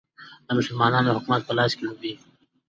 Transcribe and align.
د 0.45 0.47
مسلمانانو 0.57 1.15
حکومت 1.17 1.41
په 1.45 1.53
لاس 1.57 1.71
کې 1.77 1.83
لوبیږي. 1.87 2.25